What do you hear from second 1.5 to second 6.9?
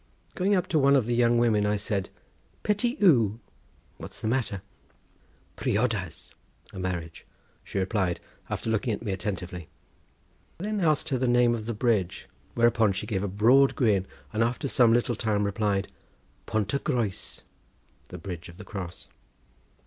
I said, "Peth yw? what's the matter?" "Priodas (a